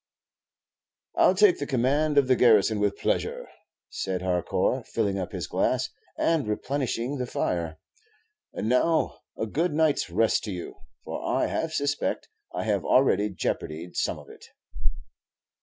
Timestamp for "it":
14.27-14.45